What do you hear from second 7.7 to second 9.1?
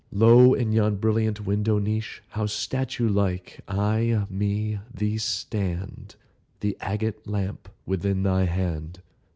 within thy hand!